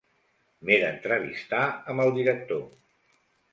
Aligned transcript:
M'he 0.69 0.77
d'entrevistar 0.83 1.61
amb 1.95 2.05
el 2.07 2.17
director. 2.19 2.67